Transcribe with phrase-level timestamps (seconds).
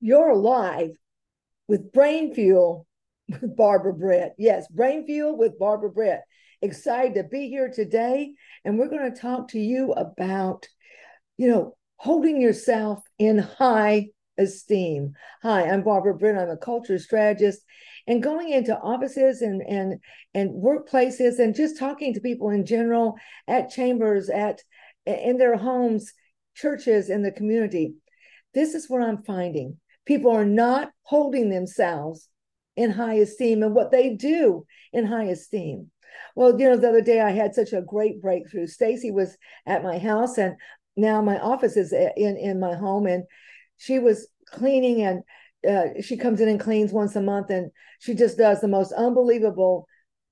[0.00, 0.90] you're live
[1.68, 2.86] with Brain Fuel
[3.28, 4.32] with Barbara Britt.
[4.38, 6.20] Yes, Brain Fuel with Barbara Britt.
[6.62, 8.32] Excited to be here today.
[8.64, 10.66] And we're going to talk to you about,
[11.36, 14.08] you know, holding yourself in high
[14.38, 15.12] esteem.
[15.42, 16.36] Hi, I'm Barbara Britt.
[16.36, 17.60] I'm a culture strategist
[18.06, 20.00] and going into offices and and
[20.34, 24.60] and workplaces and just talking to people in general at chambers at
[25.06, 26.12] in their homes
[26.54, 27.94] churches in the community
[28.54, 32.28] this is what i'm finding people are not holding themselves
[32.76, 35.90] in high esteem and what they do in high esteem.
[36.34, 38.66] Well you know the other day i had such a great breakthrough.
[38.66, 39.36] Stacy was
[39.66, 40.56] at my house and
[40.96, 43.24] now my office is in in my home and
[43.76, 45.22] she was cleaning and
[45.68, 48.92] uh, she comes in and cleans once a month and she just does the most
[48.92, 49.86] unbelievable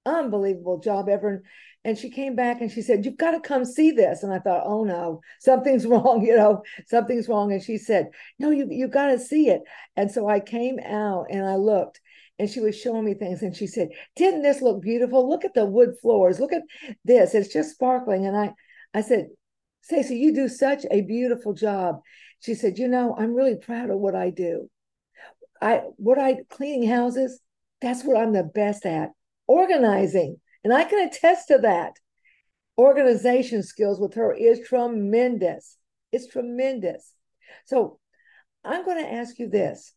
[0.06, 1.42] unbelievable job ever
[1.84, 4.38] and she came back and she said you've got to come see this and i
[4.38, 8.88] thought oh no something's wrong you know something's wrong and she said no you you
[8.88, 9.62] got to see it
[9.96, 12.00] and so i came out and i looked
[12.38, 15.54] and she was showing me things and she said didn't this look beautiful look at
[15.54, 16.62] the wood floors look at
[17.04, 18.52] this it's just sparkling and i
[18.94, 19.26] i said
[19.88, 22.02] Stacy, you do such a beautiful job.
[22.40, 24.68] She said, You know, I'm really proud of what I do.
[25.62, 27.40] I what I cleaning houses,
[27.80, 29.12] that's what I'm the best at.
[29.46, 30.40] Organizing.
[30.64, 31.92] And I can attest to that.
[32.76, 35.76] Organization skills with her is tremendous.
[36.12, 37.12] It's tremendous.
[37.66, 37.98] So
[38.64, 39.94] I'm going to ask you this.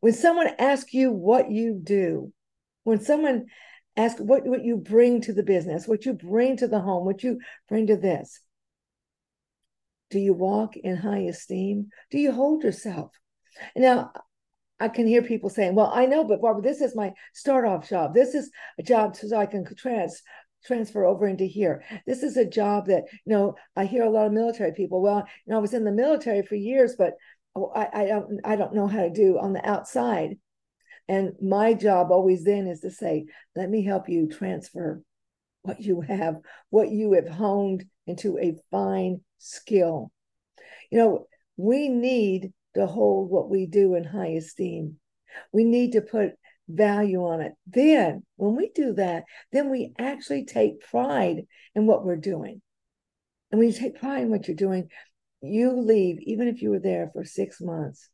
[0.00, 2.32] When someone asks you what you do,
[2.84, 3.46] when someone
[3.96, 7.22] asks what, what you bring to the business, what you bring to the home, what
[7.22, 8.40] you bring to this,
[10.10, 11.88] do you walk in high esteem?
[12.10, 13.12] Do you hold yourself?
[13.76, 14.12] Now,
[14.80, 18.14] I can hear people saying, "Well, I know, but Barbara, this is my start-off job.
[18.14, 20.22] This is a job so I can trans
[20.64, 21.82] transfer over into here.
[22.06, 23.56] This is a job that you know.
[23.76, 25.02] I hear a lot of military people.
[25.02, 27.14] Well, you know, I was in the military for years, but
[27.54, 30.38] oh, I, I don't I don't know how to do on the outside.
[31.08, 33.24] And my job always then is to say,
[33.56, 35.02] let me help you transfer
[35.62, 36.36] what you have,
[36.70, 40.12] what you have honed into a fine skill.
[40.90, 41.26] You know,
[41.56, 44.96] we need to hold what we do in high esteem.
[45.52, 46.32] We need to put
[46.68, 47.52] value on it.
[47.66, 51.42] Then, when we do that, then we actually take pride
[51.74, 52.60] in what we're doing.
[53.50, 54.88] And when you take pride in what you're doing,
[55.40, 58.10] you leave, even if you were there for six months,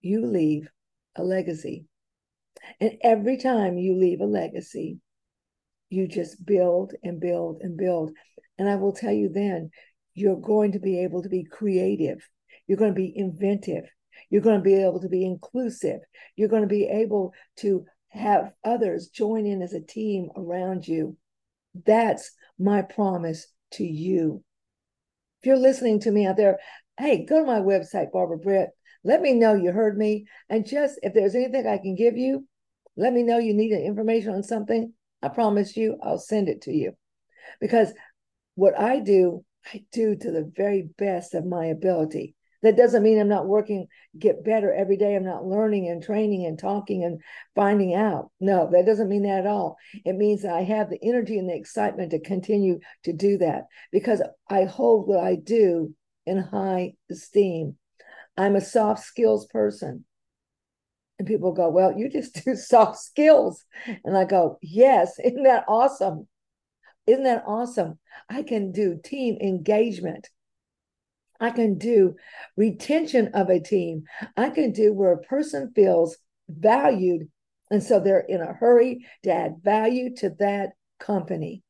[0.00, 0.68] you leave
[1.16, 1.86] a legacy.
[2.80, 4.98] And every time you leave a legacy,
[5.88, 8.12] you just build and build and build.
[8.58, 9.70] And I will tell you then,
[10.14, 12.26] you're going to be able to be creative.
[12.66, 13.84] You're going to be inventive.
[14.30, 16.00] You're going to be able to be inclusive.
[16.36, 21.16] You're going to be able to have others join in as a team around you.
[21.84, 24.42] That's my promise to you.
[25.40, 26.58] If you're listening to me out there,
[26.98, 28.70] hey, go to my website, Barbara Britt.
[29.04, 30.26] Let me know you heard me.
[30.48, 32.46] And just if there's anything I can give you,
[32.96, 34.92] let me know you need information on something.
[35.22, 36.92] I promise you, I'll send it to you.
[37.60, 37.92] Because
[38.54, 42.34] what I do, I do to the very best of my ability.
[42.62, 43.86] That doesn't mean I'm not working,
[44.18, 45.14] get better every day.
[45.14, 47.20] I'm not learning and training and talking and
[47.54, 48.30] finding out.
[48.40, 49.76] No, that doesn't mean that at all.
[50.04, 53.64] It means that I have the energy and the excitement to continue to do that
[53.92, 55.94] because I hold what I do
[56.26, 57.76] in high esteem.
[58.36, 60.04] I'm a soft skills person.
[61.18, 63.64] And people go, Well, you just do soft skills.
[64.04, 66.28] And I go, Yes, isn't that awesome?
[67.06, 67.98] Isn't that awesome?
[68.28, 70.28] I can do team engagement.
[71.40, 72.16] I can do
[72.56, 74.04] retention of a team.
[74.36, 76.16] I can do where a person feels
[76.48, 77.28] valued.
[77.70, 81.62] And so they're in a hurry to add value to that company.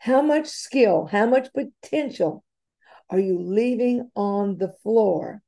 [0.00, 2.44] How much skill, how much potential
[3.10, 5.42] are you leaving on the floor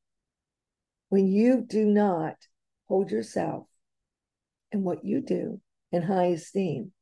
[1.08, 2.36] when you do not
[2.88, 3.66] hold yourself
[4.72, 5.60] and what you do
[5.90, 6.92] in high esteem?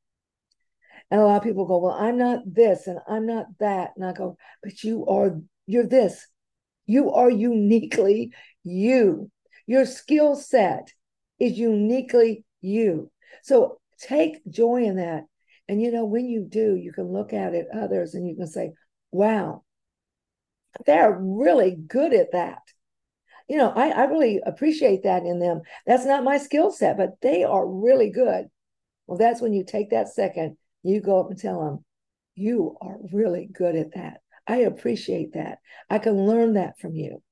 [1.11, 3.93] And a lot of people go, Well, I'm not this and I'm not that.
[3.97, 6.27] And I go, But you are you're this.
[6.87, 8.33] You are uniquely
[8.63, 9.31] you.
[9.67, 10.93] Your skill set
[11.39, 13.11] is uniquely you.
[13.43, 15.25] So take joy in that.
[15.69, 18.47] And you know, when you do, you can look at it others and you can
[18.47, 18.73] say,
[19.11, 19.63] wow,
[20.87, 22.59] they're really good at that.
[23.49, 25.61] You know, I, I really appreciate that in them.
[25.87, 28.47] That's not my skill set, but they are really good.
[29.07, 31.85] Well, that's when you take that second, you go up and tell them,
[32.35, 34.21] you are really good at that.
[34.47, 35.59] I appreciate that.
[35.89, 37.23] I can learn that from you.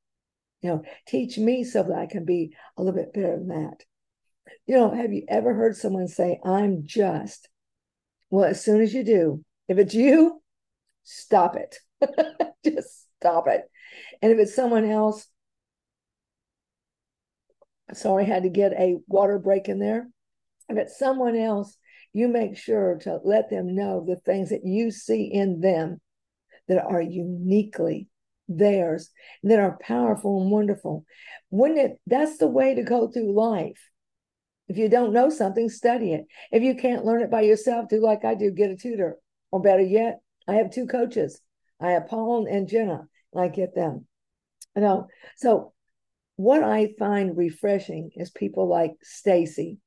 [0.60, 3.84] You know, teach me so that I can be a little bit better than that.
[4.66, 7.48] You know, have you ever heard someone say, I'm just?
[8.30, 10.40] Well, as soon as you do, if it's you,
[11.02, 11.78] stop it.
[12.64, 13.62] just stop it.
[14.20, 15.26] And if it's someone else,
[17.94, 20.08] Sorry, I had to get a water break in there.
[20.68, 21.76] If it's someone else,
[22.12, 26.00] you make sure to let them know the things that you see in them
[26.68, 28.08] that are uniquely
[28.48, 29.10] theirs,
[29.42, 31.04] that are powerful and wonderful.
[31.50, 32.00] Wouldn't it?
[32.06, 33.88] That's the way to go through life.
[34.68, 36.24] If you don't know something, study it.
[36.50, 39.18] If you can't learn it by yourself, do like I do, get a tutor.
[39.50, 41.40] Or better yet, I have two coaches.
[41.80, 44.06] I have Paul and Jenna, and I get them.
[44.74, 45.72] You know, so
[46.36, 49.78] what I find refreshing is people like Stacy,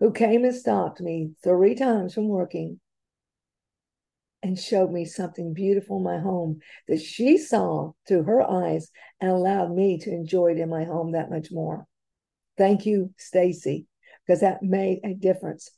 [0.00, 2.80] who came and stopped me three times from working
[4.42, 8.90] and showed me something beautiful in my home that she saw through her eyes
[9.20, 11.86] and allowed me to enjoy it in my home that much more.
[12.56, 13.86] Thank you, Stacy,
[14.26, 15.70] because that made a difference.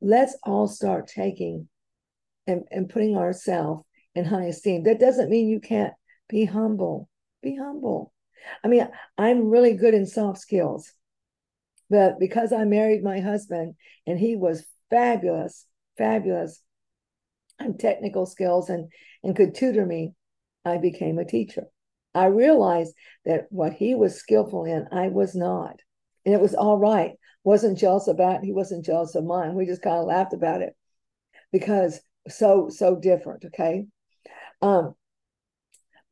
[0.00, 1.68] Let's all start taking
[2.46, 3.84] and, and putting ourselves
[4.14, 4.82] in high esteem.
[4.84, 5.94] That doesn't mean you can't
[6.28, 7.08] be humble.
[7.42, 8.12] Be humble.
[8.64, 10.92] I mean, I'm really good in soft skills,
[11.88, 13.74] but because I married my husband
[14.06, 15.66] and he was fabulous,
[15.96, 16.60] fabulous
[17.64, 18.90] and technical skills and,
[19.22, 20.12] and could tutor me,
[20.64, 21.64] I became a teacher.
[22.14, 22.94] I realized
[23.24, 25.76] that what he was skillful in, I was not.
[26.24, 27.12] And it was all right.
[27.44, 28.44] Wasn't jealous about.
[28.44, 29.54] He wasn't jealous of mine.
[29.54, 30.76] We just kind of laughed about it
[31.50, 33.44] because so, so different.
[33.46, 33.86] Okay.
[34.60, 34.94] Um,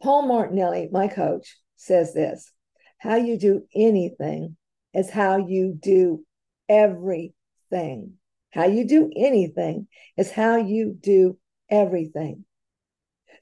[0.03, 2.51] Paul Martinelli, my coach, says this
[2.99, 4.57] how you do anything
[4.93, 6.25] is how you do
[6.69, 8.15] everything.
[8.51, 9.87] How you do anything
[10.17, 11.39] is how you do
[11.71, 12.45] everything.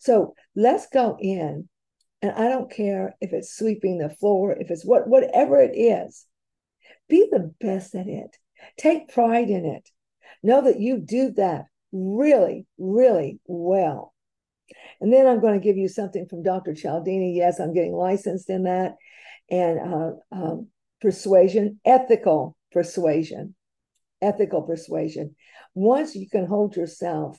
[0.01, 1.69] So let's go in,
[2.23, 6.27] and I don't care if it's sweeping the floor, if it's what whatever it is,
[7.09, 8.37] be the best at it.
[8.77, 9.89] Take pride in it.
[10.43, 14.15] Know that you do that really, really well.
[15.01, 16.75] And then I'm going to give you something from Dr.
[16.75, 17.35] Cialdini.
[17.37, 18.97] Yes, I'm getting licensed in that.
[19.51, 20.69] And uh, um,
[21.01, 23.55] persuasion, ethical persuasion,
[24.21, 25.35] ethical persuasion.
[25.75, 27.39] Once you can hold yourself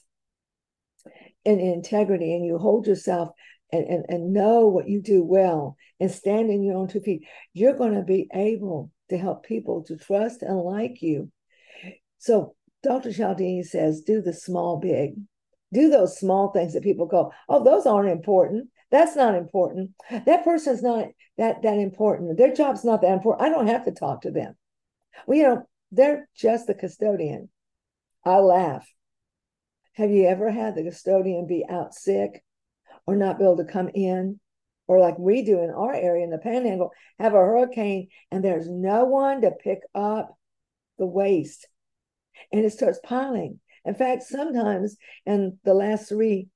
[1.46, 3.30] in integrity and you hold yourself
[3.72, 7.28] and, and, and know what you do well and stand in your own two feet,
[7.54, 11.32] you're going to be able to help people to trust and like you.
[12.18, 13.12] So Dr.
[13.12, 15.16] Cialdini says, do the small big
[15.74, 18.70] do those small things that people go, oh, those aren't important.
[18.92, 19.92] That's not important.
[20.26, 22.38] That person's not that that important.
[22.38, 23.48] Their job's not that important.
[23.48, 24.56] I don't have to talk to them.
[25.28, 27.50] Well, you know, they're just the custodian.
[28.26, 28.88] I laugh.
[29.94, 32.44] Have you ever had the custodian be out sick
[33.06, 34.40] or not be able to come in?
[34.88, 38.68] Or like we do in our area in the panhandle, have a hurricane and there's
[38.68, 40.36] no one to pick up
[40.98, 41.68] the waste.
[42.52, 43.60] And it starts piling.
[43.86, 46.48] In fact, sometimes in the last three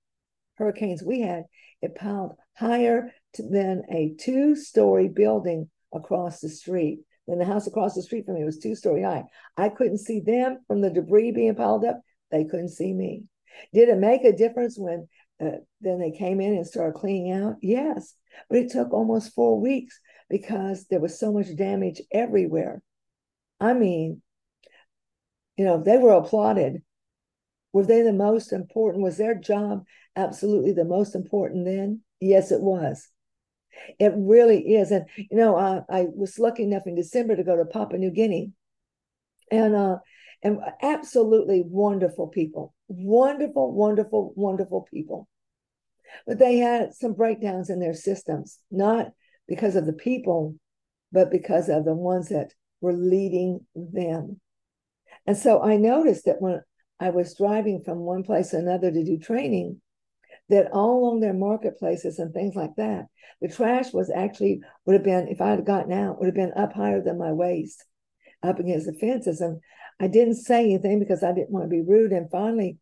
[0.55, 1.43] hurricanes we had,
[1.81, 6.99] it piled higher than a two story building across the street.
[7.27, 9.23] Then the house across the street from me was two story high.
[9.55, 12.01] I couldn't see them from the debris being piled up.
[12.31, 13.23] They couldn't see me.
[13.73, 15.07] Did it make a difference when
[15.41, 17.55] uh, then they came in and started cleaning out?
[17.61, 18.15] Yes,
[18.49, 19.99] but it took almost four weeks
[20.29, 22.81] because there was so much damage everywhere.
[23.59, 24.21] I mean,
[25.55, 26.81] you know, they were applauded
[27.73, 29.03] were they the most important?
[29.03, 29.83] Was their job
[30.15, 32.01] absolutely the most important then?
[32.21, 33.09] Yes, it was.
[33.99, 34.91] It really is.
[34.91, 38.11] And, you know, uh, I was lucky enough in December to go to Papua New
[38.11, 38.51] Guinea.
[39.51, 39.97] And, uh,
[40.41, 45.27] and absolutely wonderful people, wonderful, wonderful, wonderful people.
[46.27, 49.11] But they had some breakdowns in their systems, not
[49.47, 50.55] because of the people,
[51.11, 52.51] but because of the ones that
[52.81, 54.39] were leading them.
[55.25, 56.61] And so I noticed that when
[56.99, 59.81] I was driving from one place to another to do training,
[60.53, 63.07] that all along their marketplaces and things like that,
[63.41, 66.53] the trash was actually would have been, if I had gotten out, would have been
[66.55, 67.83] up higher than my waist,
[68.41, 69.41] up against the fences.
[69.41, 69.59] And
[69.99, 72.11] I didn't say anything because I didn't want to be rude.
[72.11, 72.77] And finally,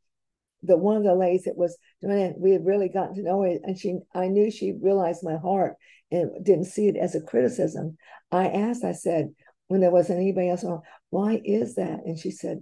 [0.63, 3.43] the one of the ladies that was doing it, we had really gotten to know
[3.43, 5.75] it, and she I knew she realized my heart
[6.11, 7.97] and didn't see it as a criticism.
[8.31, 9.33] I asked, I said,
[9.67, 12.01] when there wasn't anybody else around, why is that?
[12.05, 12.61] And she said,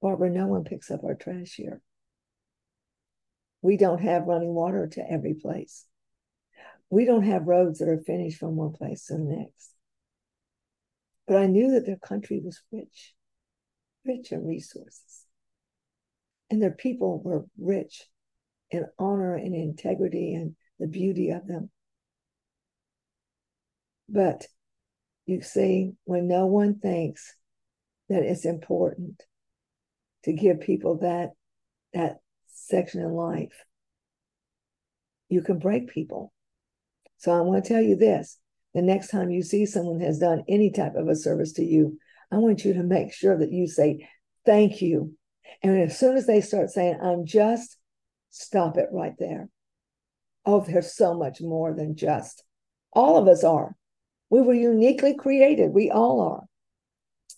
[0.00, 1.82] Barbara, no one picks up our trash here.
[3.66, 5.86] We don't have running water to every place.
[6.88, 9.72] We don't have roads that are finished from one place to the next.
[11.26, 13.12] But I knew that their country was rich,
[14.04, 15.24] rich in resources.
[16.48, 18.04] And their people were rich
[18.70, 21.70] in honor and integrity and the beauty of them.
[24.08, 24.46] But
[25.26, 27.34] you see, when no one thinks
[28.08, 29.24] that it's important,
[30.22, 31.30] to give people that
[31.92, 32.18] that
[32.68, 33.64] section in life.
[35.28, 36.32] You can break people.
[37.18, 38.38] So I want to tell you this
[38.74, 41.98] the next time you see someone has done any type of a service to you,
[42.30, 44.06] I want you to make sure that you say,
[44.44, 45.14] thank you.
[45.62, 47.78] And as soon as they start saying, I'm just,
[48.28, 49.48] stop it right there.
[50.44, 52.44] Oh, there's so much more than just.
[52.92, 53.74] All of us are.
[54.28, 55.70] We were uniquely created.
[55.70, 56.44] We all are.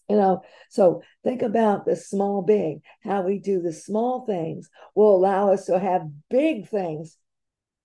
[0.08, 5.14] You know, so think about the small, big, how we do the small things will
[5.14, 7.18] allow us to have big things,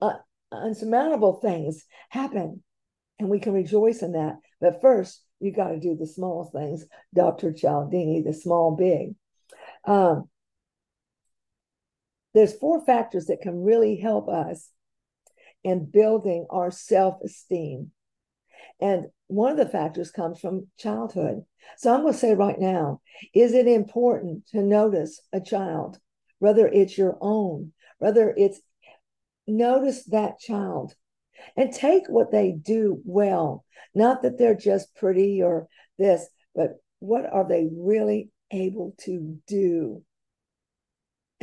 [0.02, 0.14] uh,
[0.52, 2.64] unsurmountable things happen.
[3.20, 4.38] And we can rejoice in that.
[4.62, 6.86] But first, you got to do the small things.
[7.14, 7.52] Dr.
[7.52, 9.16] Cialdini, the small, big.
[9.86, 10.30] Um,
[12.34, 14.70] there's four factors that can really help us
[15.64, 17.92] in building our self-esteem.
[18.84, 21.46] And one of the factors comes from childhood.
[21.78, 23.00] So I'm going to say right now
[23.34, 26.00] is it important to notice a child,
[26.40, 28.60] whether it's your own, whether it's
[29.48, 30.96] notice that child
[31.56, 33.64] and take what they do well.
[33.96, 40.04] Not that they're just pretty or this, but what are they really able to do?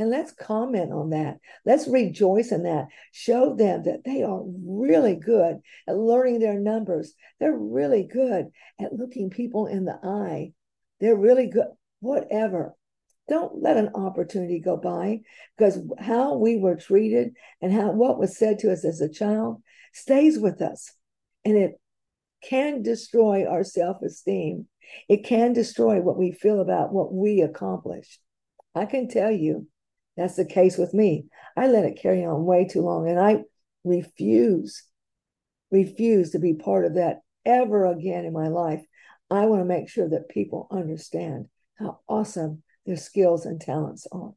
[0.01, 1.41] And let's comment on that.
[1.67, 2.87] Let's rejoice in that.
[3.13, 7.13] Show them that they are really good at learning their numbers.
[7.39, 8.47] They're really good
[8.81, 10.55] at looking people in the eye.
[11.01, 11.67] They're really good,
[11.99, 12.75] whatever.
[13.29, 15.21] Don't let an opportunity go by
[15.59, 19.61] because how we were treated and how what was said to us as a child
[19.93, 20.95] stays with us.
[21.45, 21.73] And it
[22.43, 24.67] can destroy our self esteem.
[25.11, 28.19] It can destroy what we feel about what we accomplished.
[28.75, 29.67] I can tell you
[30.21, 31.25] that's the case with me.
[31.57, 33.45] I let it carry on way too long, and I
[33.85, 34.83] refuse,
[35.71, 38.83] refuse to be part of that ever again in my life.
[39.31, 41.47] I want to make sure that people understand
[41.79, 44.33] how awesome their skills and talents are.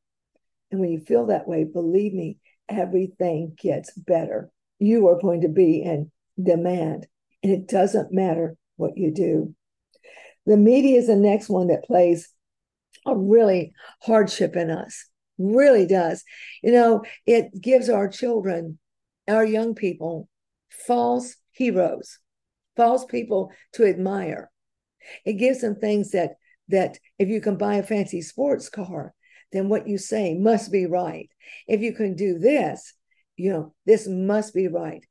[0.71, 2.37] And when you feel that way, believe me,
[2.69, 4.49] everything gets better.
[4.79, 6.11] You are going to be in
[6.41, 7.07] demand,
[7.43, 9.53] and it doesn't matter what you do.
[10.45, 12.29] The media is the next one that plays
[13.05, 15.09] a really hardship in us
[15.43, 16.23] really does.
[16.62, 18.79] You know, it gives our children,
[19.27, 20.29] our young people,
[20.69, 22.19] false heroes,
[22.75, 24.50] false people to admire.
[25.25, 26.35] It gives them things that
[26.69, 29.13] that if you can buy a fancy sports car,
[29.51, 31.29] then what you say must be right.
[31.67, 32.93] If you can do this,
[33.35, 35.05] you know, this must be right.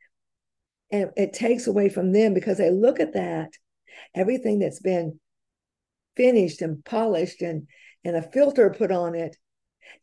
[0.91, 3.51] And it takes away from them because they look at that,
[4.15, 5.21] everything that's been
[6.17, 7.67] finished and polished and
[8.05, 9.37] and a filter put on it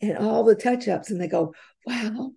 [0.01, 1.53] and all the touch ups, and they go,
[1.85, 2.31] wow,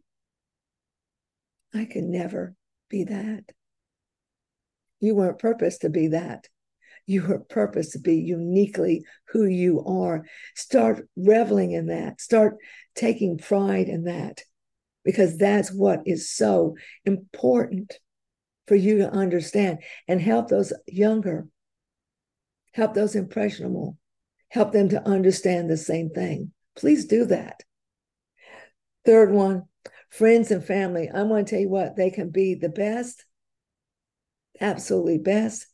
[1.75, 2.55] I can never
[2.89, 3.45] be that.
[5.01, 6.49] You weren't purposed to be that.
[7.07, 10.25] You were purposed to be uniquely who you are.
[10.55, 12.21] Start reveling in that.
[12.21, 12.57] Start
[12.95, 14.43] taking pride in that
[15.05, 17.99] because that's what is so important
[18.69, 21.49] for you to understand and help those younger,
[22.73, 23.99] help those impressionable,
[24.49, 26.53] help them to understand the same thing.
[26.77, 27.61] Please do that.
[29.05, 29.65] Third one,
[30.11, 31.11] friends and family.
[31.13, 33.25] I want to tell you what, they can be the best,
[34.61, 35.67] absolutely best.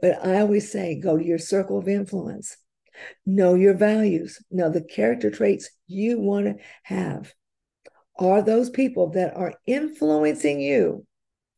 [0.00, 2.56] But I always say go to your circle of influence,
[3.24, 7.34] know your values, know the character traits you want to have.
[8.18, 11.06] Are those people that are influencing you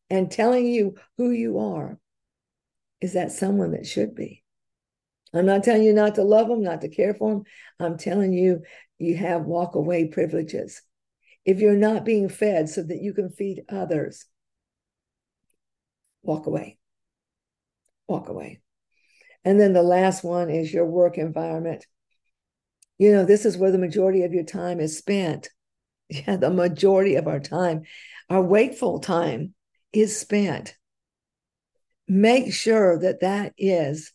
[0.09, 1.97] and telling you who you are?
[2.99, 4.43] Is that someone that should be?
[5.33, 7.43] I'm not telling you not to love them, not to care for them.
[7.79, 8.63] I'm telling you,
[8.97, 10.81] you have walk away privileges.
[11.45, 14.25] If you're not being fed so that you can feed others,
[16.21, 16.77] walk away.
[18.07, 18.61] Walk away.
[19.45, 21.85] And then the last one is your work environment.
[22.97, 25.49] You know, this is where the majority of your time is spent.
[26.11, 27.83] Yeah, the majority of our time,
[28.31, 29.53] our wakeful time
[29.93, 30.75] is spent.
[32.07, 34.11] Make sure that that is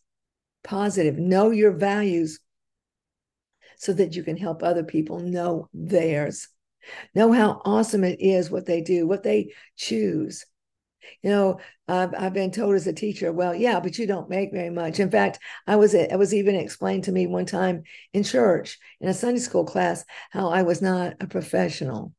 [0.65, 1.17] positive.
[1.17, 2.41] Know your values
[3.77, 6.49] so that you can help other people know theirs.
[7.15, 10.45] Know how awesome it is what they do, what they choose.
[11.23, 14.53] You know, I've, I've been told as a teacher, well, yeah, but you don't make
[14.53, 15.01] very much.
[15.01, 19.09] In fact, I was it was even explained to me one time in church in
[19.09, 22.13] a Sunday school class how I was not a professional.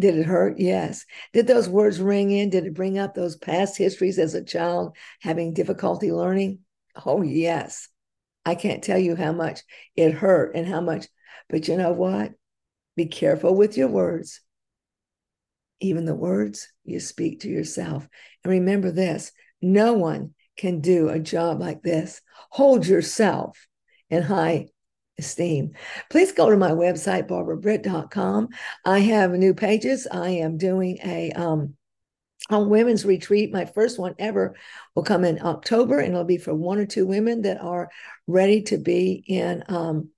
[0.00, 0.58] Did it hurt?
[0.58, 1.04] Yes.
[1.32, 2.50] Did those words ring in?
[2.50, 6.60] Did it bring up those past histories as a child having difficulty learning?
[7.04, 7.88] Oh, yes.
[8.44, 9.60] I can't tell you how much
[9.94, 11.06] it hurt and how much,
[11.48, 12.32] but you know what?
[12.96, 14.40] Be careful with your words,
[15.80, 18.08] even the words you speak to yourself.
[18.42, 22.20] And remember this no one can do a job like this.
[22.50, 23.66] Hold yourself
[24.10, 24.68] in high
[25.18, 25.72] esteem.
[26.10, 28.48] Please go to my website, barbarabritt.com.
[28.84, 30.06] I have new pages.
[30.10, 31.74] I am doing a um,
[32.50, 33.52] on women's retreat.
[33.52, 34.56] My first one ever
[34.94, 37.90] will come in October, and it'll be for one or two women that are
[38.26, 40.10] ready to be in um,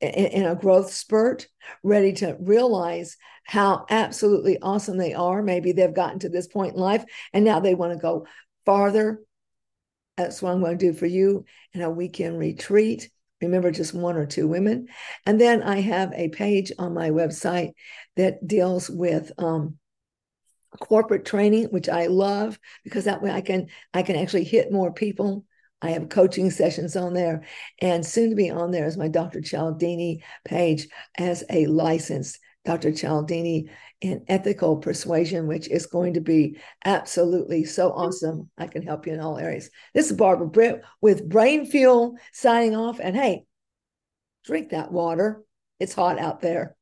[0.00, 1.46] in, a growth spurt,
[1.82, 5.42] ready to realize how absolutely awesome they are.
[5.42, 8.26] Maybe they've gotten to this point in life, and now they want to go
[8.64, 9.20] farther.
[10.16, 13.10] That's what I'm going to do for you in a weekend retreat.
[13.40, 14.88] Remember, just one or two women.
[15.24, 17.72] And then I have a page on my website
[18.16, 19.78] that deals with um,
[20.78, 24.92] corporate training, which I love because that way I can I can actually hit more
[24.92, 25.44] people.
[25.82, 27.44] I have coaching sessions on there,
[27.80, 29.40] and soon to be on there is my Dr.
[29.40, 32.92] Cialdini page as a licensed Dr.
[32.92, 38.50] Cialdini in ethical persuasion, which is going to be absolutely so awesome.
[38.58, 39.70] I can help you in all areas.
[39.94, 43.00] This is Barbara Britt with Brain Fuel signing off.
[43.00, 43.44] And hey,
[44.44, 45.42] drink that water.
[45.78, 46.76] It's hot out there.